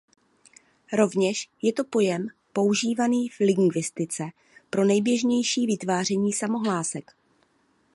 Rovněž 0.93 1.49
je 1.61 1.73
to 1.73 1.83
pojem 1.83 2.27
používaný 2.53 3.29
v 3.29 3.39
lingvistice 3.39 4.23
pro 4.69 4.85
nejběžnější 4.85 5.65
vytváření 5.65 6.33
samohlásek. 6.33 7.11